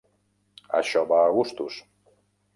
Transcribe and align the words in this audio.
Això 0.79 1.03
va 1.13 1.21
a 1.27 1.29
gustos. 1.37 1.79